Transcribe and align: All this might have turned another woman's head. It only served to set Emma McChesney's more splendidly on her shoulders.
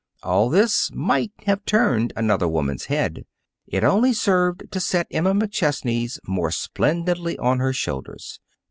All 0.23 0.49
this 0.49 0.89
might 0.95 1.31
have 1.45 1.63
turned 1.63 2.11
another 2.15 2.47
woman's 2.47 2.85
head. 2.85 3.23
It 3.67 3.83
only 3.83 4.13
served 4.13 4.63
to 4.71 4.79
set 4.79 5.05
Emma 5.11 5.35
McChesney's 5.35 6.19
more 6.25 6.49
splendidly 6.49 7.37
on 7.37 7.59
her 7.59 7.71
shoulders. 7.71 8.39